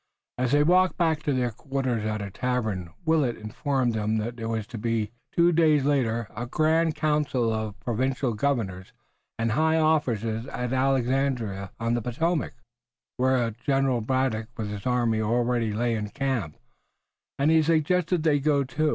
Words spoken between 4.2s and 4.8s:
there was to